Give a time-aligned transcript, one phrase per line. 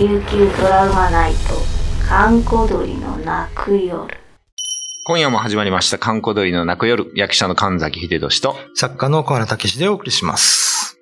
[0.00, 1.38] 琉球ドラマナイト
[2.08, 4.08] 閑古鳥の泣く夜
[5.04, 10.98] 今夜も始まりました、観光鳥の泣く夜、役者の神崎秀俊と、作家の小原武史でお送りします。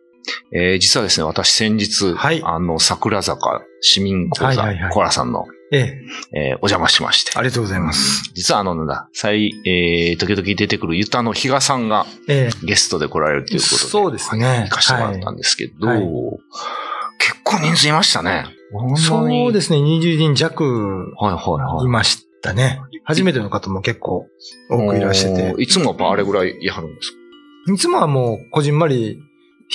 [0.53, 6.03] えー実はですね、私先日、はいあの、桜坂市民講座、はいはいはい小原さんの、ええ、
[6.33, 7.39] えーお邪魔しまして。
[7.39, 8.33] ありがとうございます。
[8.35, 13.81] 実はあの、なんだ、最、えー、時々出てくるユタの比嘉さんがえゲストで来られるということで。
[13.81, 16.09] そうですね行かせてもらったんですけど、はいはい
[17.21, 18.58] 結構人数いましたね。
[18.71, 20.65] え、そうですすね、20人弱
[21.17, 21.89] はいはいはいい。
[21.89, 22.81] ましたね。
[23.05, 24.27] 初めての方も結構
[24.71, 25.63] 多くいらっしゃっておー。
[25.63, 27.11] いつもやっぱあれぐらいやるんです
[27.67, 27.73] か？
[27.75, 29.19] いつもはもう、こじんまり、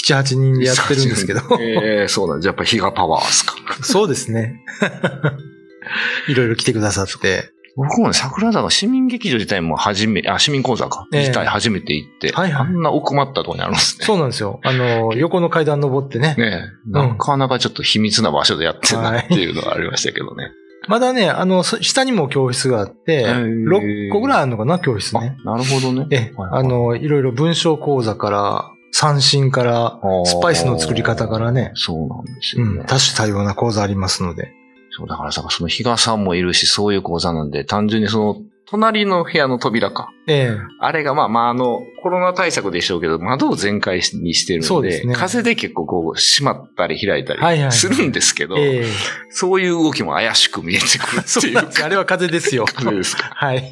[0.06, 1.42] 7、8人でやってるんですけど。
[1.62, 2.48] えー、そうなんです。
[2.48, 3.54] やっぱ比嘉パワーですか？
[3.84, 4.62] そうですね。
[6.28, 7.52] いろいろ来てくださって。
[7.76, 11.08] 僕もね、桜坂市民劇場自体も初め、あ、市民講座か。
[11.12, 14.06] ええ自体初めて行って、はいはいあんな奥まったところにあるんですね。
[14.06, 14.60] そうなんですよ。
[14.64, 16.36] あの、 横の階段登ってね。
[16.38, 20.52] ねえなかなかちょっと秘密な場所でやってるなっていうのがありましたけどね。
[20.88, 25.38] まだね、あの、そ下にも教室があって、ー6個ぐらいあるのかな、教室ね。
[25.46, 26.08] あなるほどね。
[26.12, 32.80] ええ、はいはいあの、いろいろ文章講座から、三振から、スパイスの作り方からね、そうなんですよね。
[32.82, 34.52] うん、多種多様な講座ありますので。
[34.96, 40.10] そう、だからさ、その比嘉さんもいるし、そういう講座なんで、単純にその、隣の部屋の扉か。
[40.28, 48.86] ええあれが、まあまあ、あの、コロナ対策でしょうけど、窓を全開にしてるんで、そうですね風で結構こう、閉まったり開いたりするんですけど、ええ
[49.30, 52.66] そういう動きも怪しく見えてくるってそういうあれは風ですよ。
[52.66, 53.32] 感じですか。
[53.36, 53.70] はい。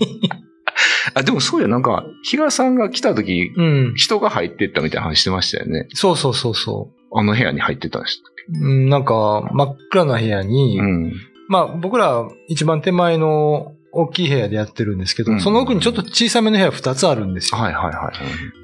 [1.14, 3.94] あ、でもそうや、なんか、比嘉さんが来た時、うん。
[3.96, 5.88] 人が入ってったみたいな話してましたよね。
[5.94, 8.22] そうそうそうそあの部屋に入ってたんです。
[8.50, 8.66] う。
[8.66, 11.14] うん、なんか、真っ暗な部屋に、うん。
[11.48, 17.60] まあ僕ら一番手前の大きい部屋でやってるんですけど、うんその奥にちょっと小さめの部屋2つあるんですよ。
[17.60, 18.12] はいはいは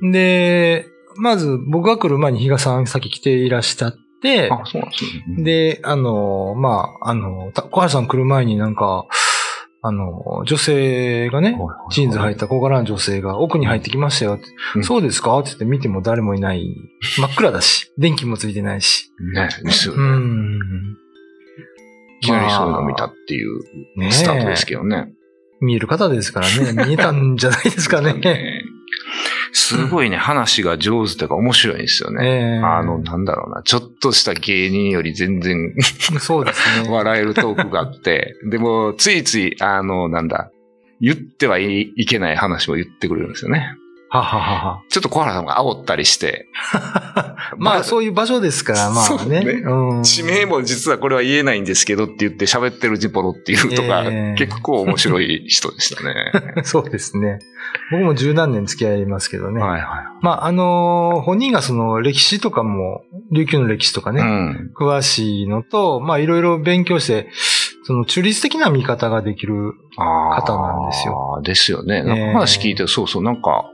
[0.02, 0.12] い。
[0.12, 0.88] で、
[1.18, 5.44] まず僕が来る前に比嘉さん先来ていらっしゃって、あ、そうなんですね。
[5.44, 9.06] で、あの、まあ、あの、た小原さん来る前になんか、
[9.81, 11.56] あの、女性がね、
[11.91, 14.46] ジーンズ履いた小柄な女性が奥に入ってきましたよって。
[14.75, 15.38] うんそうですか？
[15.40, 16.75] って言って見ても誰もいない。
[17.19, 19.12] 真っ暗だし、電気もついてないし。
[19.34, 20.03] ね、ですようね。
[20.03, 20.97] ん。
[22.22, 23.62] いきなりそういうのを見たっていう
[24.12, 25.09] スタートですけどね。
[25.62, 26.74] 見える方ですからね。
[26.88, 28.19] 見えたんじゃないですかね。
[29.75, 32.25] ねすごいね、話が上手とか面白いんですよね。
[32.25, 35.73] ええあの、なんだろうな、ちょっとした芸人より全然
[36.19, 36.90] そうですね。
[36.90, 40.51] 笑えるトークがあって、でも、ついつい、あの、なんだ、
[41.00, 43.75] 言ってはいいけない話も言ってくれるんですよね。
[44.09, 47.56] はははちょっと小原さんが煽ったりして、 は。
[47.57, 49.44] まあ、そういう場所ですから、まあね。
[49.44, 50.03] ねうん。
[50.03, 56.31] 地名も実はこれは言えないんですけどって言って喋ってるジポロっていうとか、ええ結構面白い人でしたね。
[56.63, 57.40] そうですね。
[57.91, 59.62] 僕も十何年付き合いますけどね。
[59.62, 59.88] はいは
[60.22, 63.01] まあ、あのー本人がその歴史とかも、
[63.31, 64.13] 琉球の歴史とかい。
[64.13, 64.72] ね、うん。
[64.78, 67.29] 詳しいのと、まあ、いろいろ勉強して、
[67.84, 69.74] その中立的な見方ができる。
[69.97, 72.03] 方なんですよあーですよね。
[72.03, 73.72] なんか話聞いて、そうそう、なんか、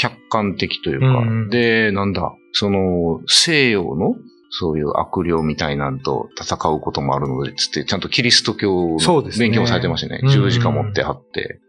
[0.00, 4.14] 客観的というか、うんで、なんだ、その、西洋の、
[4.50, 10.20] そういう悪霊みたいなんと戦うこともあるので、つって、ちゃんとキリスト教の勉強されてましたね。
[10.22, 11.60] うん十字架持ってはって。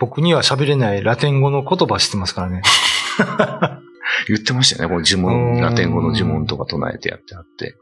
[0.00, 2.62] 僕には喋れないラテン語の言葉知ってますからね。
[4.28, 4.94] 言ってましたよね。
[4.94, 7.76] この呪う文、んラテン語の呪文とか唱えてやってあって。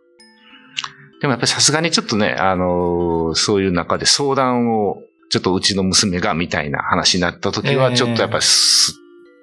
[1.20, 4.98] でもやっぱりさすがにちょっとね、あのーそういう中で相談を、
[5.30, 8.94] ちょっとうちの娘がみたいな話になった時は、ええちょっとやっぱりす、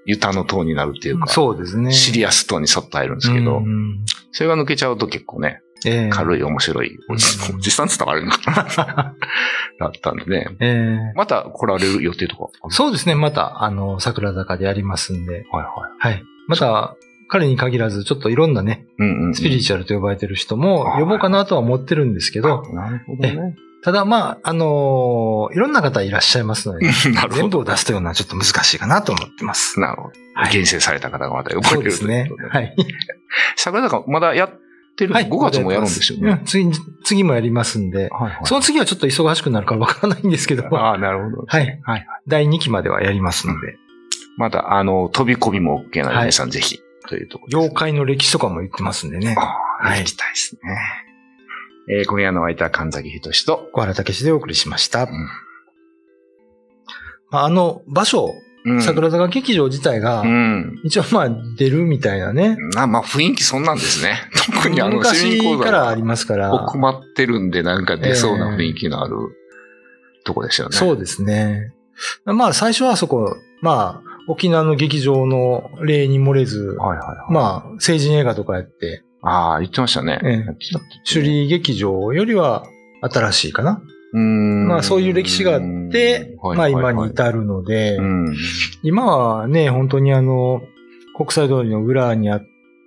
[0.06, 1.92] ユタのトーンになるっていうか、そうですね。
[1.92, 9.16] シリアストーンに沿って入るんですけど、うんそれが抜けちゃうと結構ね、ええ軽い面白い、おじうんおじさん伝わるのかな
[9.80, 10.48] だったんでね。
[10.60, 13.16] ええまた来られる予定とかそうですね。
[13.16, 15.34] また、あの、桜坂でやりますんで。
[15.34, 15.64] はいはい。
[16.00, 16.24] はい。
[16.48, 16.96] また、
[17.30, 19.36] 彼に限らず、ちょっといろんなね、うんうん、うん。
[19.36, 23.56] スピリチュアルと呼ばれてる人もはい呼ぼうかなとは思ってるんですけど、なるほどね。
[23.84, 26.88] ただまあ、あのいろんな方いらっしゃいますので。
[27.32, 29.80] 全部を出すというのはちょっと難しいかなと思ってます。
[29.80, 30.14] なるほど。
[30.36, 32.76] はい厳選された方がまた呼ばそれるうですねはい。
[33.56, 34.52] 桜坂まだやっ
[34.96, 35.28] てる、はい。
[35.28, 36.32] 5月もやるんですよね。
[36.32, 36.72] うん次、
[37.04, 41.44] 次もやりますんで、はいはいその次はちょっと忙しくなるからわからないんですけど、ああ、なるほど。
[41.46, 41.80] はい。
[41.84, 42.08] はい。
[42.28, 43.76] 第2期まではやりますので、
[44.38, 47.58] また、あの、飛び込みも OK なので、皆さんぜひ、というところです。
[47.58, 49.36] 妖怪の歴史とかも言ってますんでね。
[49.38, 49.42] あ
[49.82, 51.03] あ、はい行きたいですね。
[51.90, 55.06] えー今夜の相手は神崎仁と、小原武史でお送りしました。
[55.06, 55.08] ん
[57.30, 58.34] まああの場所、
[58.66, 60.80] うん桜坂劇場自体が、うん。
[60.86, 62.56] 一応まあ出るみたいなね。
[62.74, 64.22] なまあ、雰囲気そんなんですね。
[64.56, 66.54] 特にあの、昔からあがりますから。
[66.54, 69.18] 奥まってるんで、なんか出そうな雰囲気のある
[70.24, 70.78] とこですよね。
[70.78, 71.74] そうですね。
[72.24, 77.34] まあ最初はそこ、まあ沖縄の劇場の例に漏れず、はいはいはい。
[77.34, 80.20] まあ成人映画とかやって、ああ、言ってましたね。
[80.24, 80.46] ええ
[81.06, 82.66] 首里劇場よりは
[83.02, 83.82] 新しいかな。
[84.14, 84.68] うーん。
[84.68, 85.62] まあそういう歴史があっ
[85.92, 88.36] て、はいまあ今に至るので、うん。
[88.84, 90.62] 今はね、本当にあの、
[91.16, 92.42] 国際通りの裏にあっ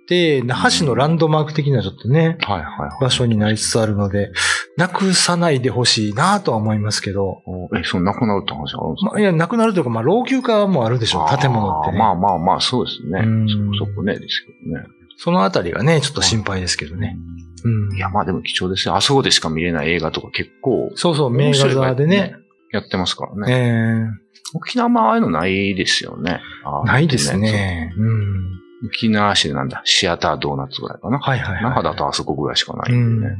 [0.07, 3.01] て、那覇市のランドマーク的なちょっとね、はいはいはい。
[3.01, 4.31] 場所になりつつあるので、
[4.77, 9.11] なくさないでほしいなとは思いますけど、おえ、そんなくなるって話あるんですか？
[9.11, 11.97] まあ、いや、なくなるというか、まあ、老朽化もあるでしょう、建物って、ね。
[11.97, 13.47] まあまあまあ、そうですねうん。
[13.49, 14.85] そこそこね、ですけどね。
[15.17, 17.17] そのあたりがね、ちょっと心配ですけどね。
[17.63, 17.95] うん。
[17.95, 18.95] いや、まあでも貴重ですよ。
[18.95, 22.35] あそこでしか見れない映画とか結構そうそう、名画座でね。
[22.71, 24.09] やってますからえね。
[24.13, 26.41] え沖縄はああいうのないですよね。
[26.85, 27.35] ないです。
[27.37, 27.93] ね。
[27.97, 28.87] うん。
[28.87, 31.19] 沖縄市でなんだ、シアタードーナツぐらいかな。
[31.19, 31.63] はいはいはい。
[31.63, 33.33] 那覇だとあそこぐらいしかなうんいんでね。
[33.33, 33.37] ん。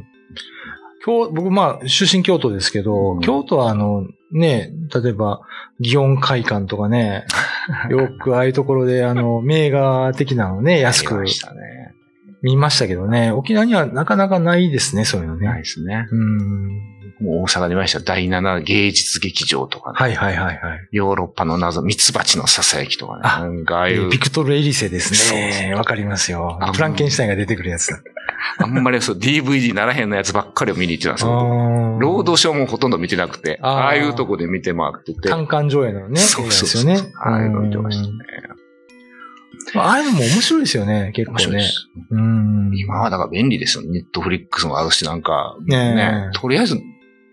[1.04, 4.72] 京僕、まあ、出身京都ですけど、うん京都はあの、ね、
[5.02, 5.40] 例えば、
[5.80, 7.24] 祇園会館とかね、
[7.90, 11.24] よくああいうところで、あの、名画的なのね、安く。
[12.40, 15.46] 見ましたけどね、沖縄にはなかなかないですね、そういうのね。
[15.46, 16.06] ないですね。
[16.10, 16.68] うん。
[17.20, 18.00] もう大阪にいました。
[18.00, 19.96] 第7芸術劇場とかね。
[19.98, 20.88] はいはいはいはい。
[20.92, 23.22] ヨーロッパの謎、ミツバチの囁きとかね。
[23.24, 25.74] あなんかああいうビ、クトル・エリセですね。
[25.74, 26.72] わかりますよあ。
[26.72, 28.00] フランケンシュタインが出てくるやつだ。
[28.58, 31.98] あんまりそう DVD ならへんのやつばっかりを見に行ってたんですよ。
[32.00, 35.28] ロードショーもほとんど見てなくて、あーああいうとこで見て回ってて。
[35.28, 37.12] 単館上映のね、そうそうそうすよね。
[37.22, 38.08] ああいうの見てましたね。
[38.10, 38.18] うん
[39.74, 41.62] ああいうのも面白いですよね、結構ね。
[42.10, 42.70] うん。
[42.74, 43.84] 今はだから便利ですよ。
[43.84, 46.80] ネットフリックスもあるし、なんか、ねえね、とりあえず、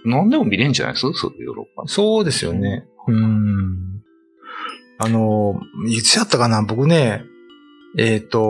[0.04, 1.13] 何でも見れんじゃないです？
[1.13, 1.88] そういうヨーロッパ。
[1.88, 2.86] そうですよね。
[3.08, 4.01] うん。
[4.98, 6.62] あの、いつやったかな？
[6.63, 7.24] 僕ね、
[7.98, 8.42] えっ、と、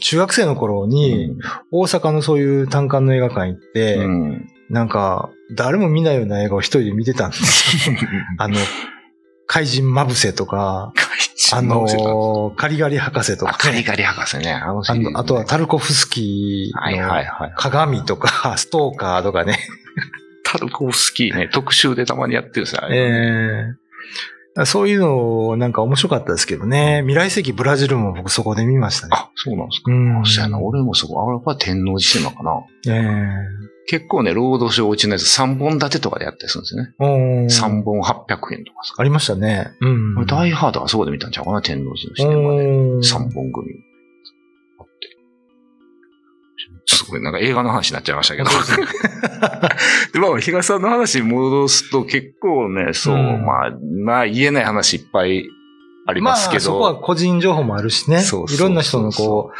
[0.00, 1.36] 中学生の頃に、
[1.70, 4.48] 大阪のそういう単館の映画館行って、うん。
[4.70, 7.96] なんか、誰も見ないような映画を一人で見てたんですよ。
[8.38, 8.56] あの、
[9.46, 10.92] 怪人マブセとか、
[11.52, 14.52] あの、カリガリ博士とあ、かね、カリガリ博士ね。
[14.52, 17.26] あのあとはタルコフスキーのはい。
[17.56, 19.58] 鏡とか、ストーカーとかね、
[20.44, 22.82] タルコフスキーね、特集でたまにやってるんですよ。
[22.90, 23.81] ええ
[24.66, 27.00] そういうの、なんか面白かったですけどね。
[27.02, 29.10] 未来世紀ブラジルも僕そこで見ましたね。
[29.14, 29.90] あ、そうなんですか。
[29.90, 30.60] うんあそうやな。
[30.60, 32.60] 俺もそこ、あれは天王寺シネマかな。
[32.94, 33.26] え
[33.88, 36.90] 結構ね、ロードショーうちのやつ3本立てとかでやったりするんですよね。
[37.00, 38.94] えおー3本800円とかさ。
[38.98, 39.70] ありましたね。
[39.80, 40.16] うん。
[40.18, 42.66] 俺ダイハードはそこで見たんちゃうかな、天王寺のシネマで。
[42.66, 43.74] おー3本組。
[47.12, 48.50] ごい、なんか映画の話になっちゃいましたけど。
[50.12, 53.70] で まあ、東さんの話に戻すと結構ね、そう、うんまあ、
[54.04, 55.44] まあ言えない話いっぱい
[56.06, 56.60] ありまあ、ますけど。
[56.60, 58.20] そこは個人情報もあるしね。
[58.20, 59.56] そうそういろんな人のこう、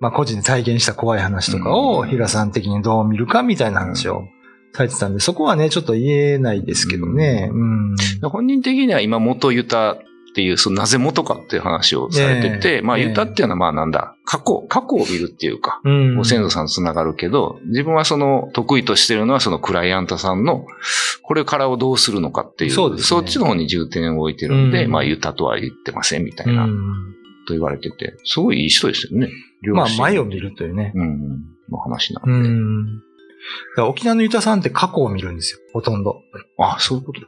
[0.00, 4.24] まあ個人で体験した怖い話とかを、うんヒガさん的にどう見るかみたいな話を
[4.72, 7.50] されてたんで、そこはね、ちょっと言えないですけどね。
[7.52, 7.96] うん。
[8.22, 9.96] 本人的には今元ユタ
[10.30, 16.16] っていう、そのなぜ元かっていう話をされてて、まあええええユタっていうのはまあなんだ、過去、過去を見るっていうか、うん。
[16.16, 20.64] ご先祖さんと繋がるけど、自分はその得意としてるのはそのクライアントさんの
[21.22, 27.14] これからをどうするのかっていう、そうですねっちの方に重点を置いてるんで、うんまあユタとは言ってませんみたいな、うん。
[27.46, 29.30] と言われてて、すごいいい人ですよね。
[29.74, 30.92] まあ、前を見るというね。
[30.94, 31.18] うん、
[31.70, 32.48] の話なうんで。
[32.48, 32.96] ん。
[32.96, 33.02] だ
[33.76, 36.22] から沖縄のユタさんって過去を見るんですよ、ほとんど。
[36.58, 37.20] あ、そういうこと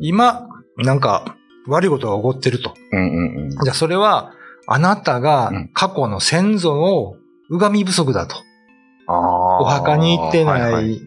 [0.00, 0.48] 今、
[0.78, 1.36] なんか、
[1.66, 2.74] 悪いことが起こってると。
[2.92, 3.50] うんうんうん。
[3.50, 4.32] じゃあそれは、
[4.66, 7.16] あなたがうん過去の先祖を
[7.50, 8.36] 拝み不足だと。
[9.06, 9.14] あー
[9.62, 11.00] お墓に行ってない、はいはい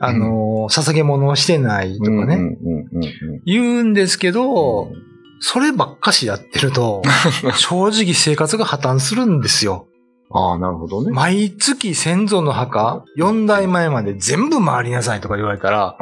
[0.00, 4.92] あの、捧げ物をしてないとかね、うんうんうんうんうん言うんですけど、
[5.40, 7.02] そればっかしやってると、
[7.56, 9.86] 正直生活が破綻するんですよ。
[10.30, 11.10] ああ、なるほどね。
[11.10, 15.96] 毎月先祖の墓、4代前まで全部回りなさいとか言われたら。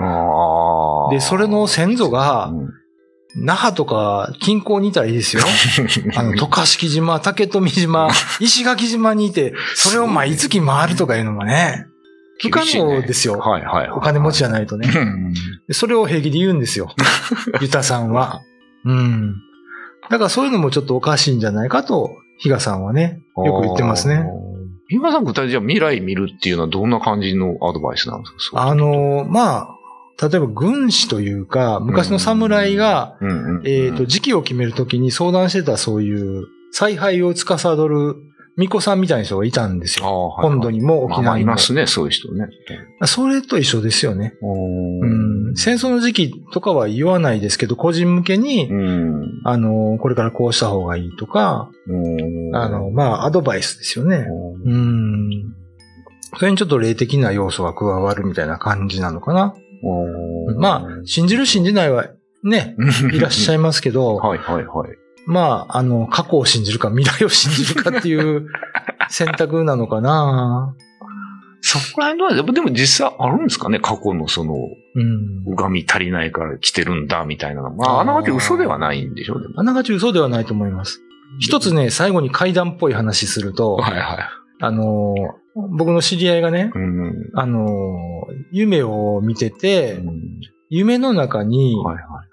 [1.11, 2.69] で、それの先祖がう、ん
[3.39, 5.43] 那覇とか近郊にいたらいいですよ。
[6.17, 8.09] あの、渡嘉敷島、竹富島、
[8.41, 11.87] 石垣島にいて、それを毎月回るとかいうのもね、
[12.41, 13.39] 不可能ですよ。
[13.39, 13.91] はいはいはい。
[13.91, 14.89] お金持ちじゃないとね。
[15.71, 16.93] それを平気で言うんですよ。
[17.61, 18.41] ユタさんは。
[18.85, 19.35] うん。
[20.11, 24.25] だからそういうのもちょっとおかしいんじゃないかと、比嘉さんはね、よく言ってますね。。
[24.91, 28.63] 今さん具体的にじゃあ未来見るっていうのはどんな感じのアドバイスなんですか？
[28.63, 29.69] あ、の、まあ、
[30.21, 33.19] 例えば軍師というか、昔の侍が、
[33.65, 38.17] えっ、と、時期を決めるときに相談してたそういう、采配を司る
[38.57, 40.11] 巫女さんみたいな人がいたんですあよ。
[40.11, 41.53] あはいはい本土にも沖まあまあ縄にも。
[41.53, 42.49] いますね、そういう人ね。
[43.05, 44.35] それと一緒ですよね。
[44.41, 45.55] ううん。
[45.57, 49.41] 戦争の時期とかは言わないですけど、個人向けに、うん。
[49.45, 54.27] あの、これからこうした方がいいとか、うんあの、まあ、アドバイスですよね。
[54.65, 55.55] うん。
[56.39, 59.55] それにちょっと霊的な要素が加わるみたいな感じなのかな。
[60.59, 62.07] まあ、信じる信じないは
[62.43, 62.77] ね、
[63.13, 63.57] いらっしゃい。
[63.57, 64.91] いますけど、はいはいはい。
[65.27, 68.47] まあ、あの、過去を信じるか未来を信じるかっていう
[69.11, 70.75] 選択なのかな
[71.61, 73.81] そこら辺は、でも実際あるんですかね？
[73.81, 75.43] 過去のその、うん。
[75.55, 77.71] 拝み足りないから来てるんだ、みたいなの。
[77.71, 79.47] まあ、あながち嘘ではないんでしょうね。
[79.57, 81.01] あながち嘘ではないと思います。
[81.41, 84.05] 一つね、最後に階段っぽい話すると、はいはい。
[84.61, 87.31] あのー僕の知り合いがね、うん。
[87.35, 88.07] あのー
[88.53, 92.25] 夢を見てて、うん夢の中に、はいは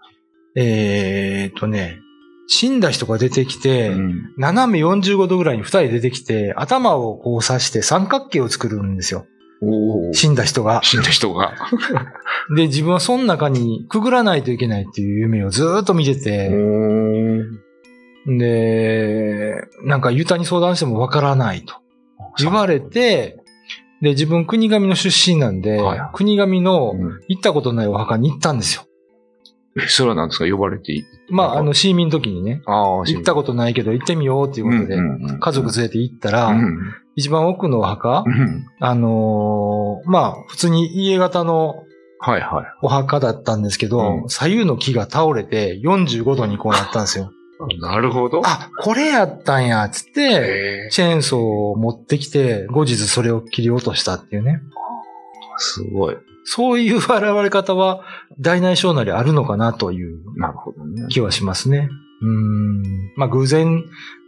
[0.56, 2.00] えーっとね、
[2.48, 3.60] 死んだ人が出てきい。
[3.62, 9.26] て、うん斜め45度ぐらいに二人出てきて、頭をこう刺して三角形を作るんですよ。
[10.12, 10.82] 死んだ人が。
[10.84, 11.54] 死んだ人が。
[12.56, 16.52] で、自分はその中にくぐらないといけないっていう夢をずーっと見てて、
[18.26, 21.76] で、なんかユタに相談してもわからないと
[22.38, 23.38] 言われて、
[24.02, 26.00] で、自分国神の出身なんで、はい。
[26.14, 27.22] 国神のうん。
[27.30, 28.84] 行ったことないお墓に行ったんですよ。
[29.76, 30.46] えそれは何ですか？
[30.46, 34.98] 呼ばれていいまあ、あの、市民の時にね、ああ、行ったことないけど行ってみようっていうことで、
[35.40, 36.78] 家族連れて行ったら、うん
[37.16, 41.84] 一番奥のお墓、うんあのーまあ、普通に家型の
[42.18, 42.66] はいはい。
[42.82, 44.30] お墓だったんですけど、うん。
[44.30, 47.32] 左右の木が倒れて45度にこうなったんですよ。
[47.80, 48.42] なるほど。
[48.46, 54.62] あ、これやったんや、つって、チェーンソーを持ってきて、後日それを切り落としたっていうね。
[55.58, 56.18] すごい。
[56.46, 57.10] そういう現
[57.42, 58.02] れ方は、
[58.40, 61.08] 大内小なりあるのかなというなるほどね。
[61.10, 61.90] 気はしますね。
[62.22, 63.14] うーん。
[63.16, 63.84] まあ偶然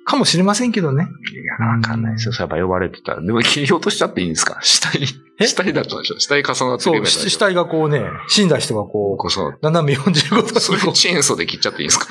[0.05, 1.07] かもしれませんけどね。
[1.33, 2.33] いや、わかんないですよ。
[2.33, 3.21] そういえば呼ばれてたら。
[3.21, 4.59] でも切り落としちゃっていいんですか？
[4.61, 5.03] 死体。
[5.39, 5.47] え？
[5.47, 7.05] 死体だったんでしょ死体重なってそう。
[7.05, 10.79] 死体がこうね、死んだ人がここそ、う、斜め45度それ。
[10.93, 12.07] チェーンソーで切っちゃっていいんですか？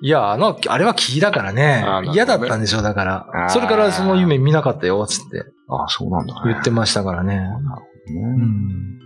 [0.00, 1.84] いや、あの、あれは木だからね。
[2.12, 3.48] 嫌だったんでしょ、だかあら。
[3.48, 6.52] ーそれからその夢見なかったよ、つってああ、そうなんだね。
[6.52, 7.36] 言ってましたからね。
[7.36, 8.46] なるほどうね。
[8.46, 8.96] ん。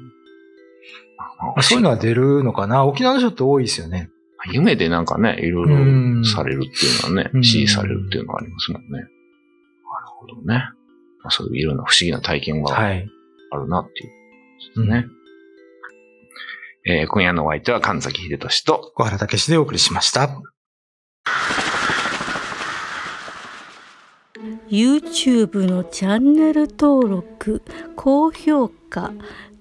[1.63, 4.11] そういうのは出るのかな沖縄の人って多いですよね。
[4.53, 8.89] 夢でなんかね、いろうんいろされるっていうのはね、うん指示されるっていうのはありますもんね。
[8.91, 9.07] なる
[10.19, 10.65] ほどね。
[11.23, 13.09] まあそういういろんな不思議な体験がはい。
[13.53, 14.11] あるなっていう
[14.75, 15.07] ことですね。
[16.87, 20.31] えー今夜のお相手は神崎秀俊と、小原武史でお送りしました。
[24.71, 27.63] YouTube のチャンネル登録
[27.97, 29.13] 高評価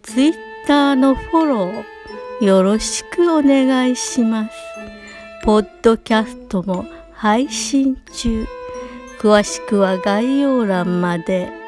[0.03, 4.68] Twitter のフォローよろしくお願いします
[5.49, 8.45] ポッドキャストも配信中
[9.19, 11.58] 詳しくは概要欄まで。